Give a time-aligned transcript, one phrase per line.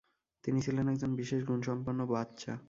[0.43, 2.53] তিনি ছিলেন একজন বিশেষ গুণসম্পন্ন বাচ্চা।